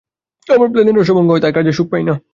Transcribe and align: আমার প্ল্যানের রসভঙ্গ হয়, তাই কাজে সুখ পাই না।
আমার 0.47 0.69
প্ল্যানের 0.69 0.97
রসভঙ্গ 0.97 1.29
হয়, 1.31 1.41
তাই 1.41 1.53
কাজে 1.53 1.71
সুখ 1.71 1.87
পাই 1.91 2.03
না। 2.03 2.13